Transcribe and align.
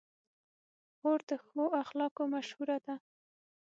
خور 0.95 1.19
د 1.29 1.31
ښو 1.45 1.63
اخلاقو 1.81 2.23
مشهوره 2.35 2.77
ده. 2.85 2.95